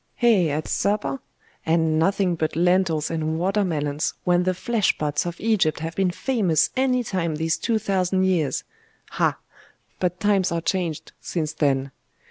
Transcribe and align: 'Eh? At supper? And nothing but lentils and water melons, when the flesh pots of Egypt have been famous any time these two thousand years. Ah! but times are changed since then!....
'Eh? 0.23 0.49
At 0.49 0.67
supper? 0.67 1.19
And 1.63 1.99
nothing 1.99 2.33
but 2.33 2.55
lentils 2.55 3.11
and 3.11 3.37
water 3.37 3.63
melons, 3.63 4.15
when 4.23 4.41
the 4.45 4.55
flesh 4.55 4.97
pots 4.97 5.27
of 5.27 5.39
Egypt 5.39 5.79
have 5.81 5.93
been 5.95 6.09
famous 6.09 6.71
any 6.75 7.03
time 7.03 7.35
these 7.35 7.55
two 7.59 7.77
thousand 7.77 8.23
years. 8.23 8.63
Ah! 9.11 9.37
but 9.99 10.19
times 10.19 10.51
are 10.51 10.59
changed 10.61 11.11
since 11.21 11.53
then!.... 11.53 11.91